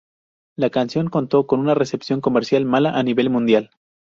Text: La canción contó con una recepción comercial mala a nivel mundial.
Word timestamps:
La 0.57 0.71
canción 0.71 1.09
contó 1.11 1.45
con 1.45 1.59
una 1.59 1.75
recepción 1.75 2.21
comercial 2.21 2.65
mala 2.65 2.97
a 2.97 3.03
nivel 3.03 3.29
mundial. 3.29 3.69